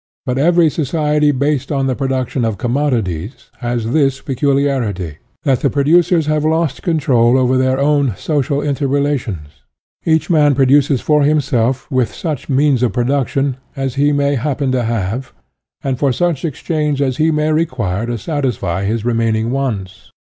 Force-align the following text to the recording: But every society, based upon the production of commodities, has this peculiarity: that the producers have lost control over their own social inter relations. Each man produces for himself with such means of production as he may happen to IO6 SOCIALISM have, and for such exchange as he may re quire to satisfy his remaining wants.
But 0.25 0.39
every 0.39 0.67
society, 0.71 1.29
based 1.29 1.69
upon 1.69 1.85
the 1.85 1.93
production 1.95 2.43
of 2.43 2.57
commodities, 2.57 3.51
has 3.59 3.91
this 3.91 4.19
peculiarity: 4.19 5.19
that 5.43 5.59
the 5.59 5.69
producers 5.69 6.25
have 6.25 6.43
lost 6.43 6.81
control 6.81 7.37
over 7.37 7.55
their 7.55 7.77
own 7.77 8.15
social 8.17 8.61
inter 8.61 8.87
relations. 8.87 9.61
Each 10.03 10.27
man 10.27 10.55
produces 10.55 11.01
for 11.01 11.21
himself 11.21 11.85
with 11.91 12.15
such 12.15 12.49
means 12.49 12.81
of 12.81 12.93
production 12.93 13.57
as 13.75 13.93
he 13.93 14.11
may 14.11 14.33
happen 14.33 14.71
to 14.71 14.79
IO6 14.79 14.81
SOCIALISM 14.81 15.09
have, 15.11 15.33
and 15.83 15.99
for 15.99 16.11
such 16.11 16.45
exchange 16.45 16.99
as 16.99 17.17
he 17.17 17.29
may 17.29 17.51
re 17.51 17.67
quire 17.67 18.07
to 18.07 18.17
satisfy 18.17 18.85
his 18.85 19.05
remaining 19.05 19.51
wants. 19.51 20.09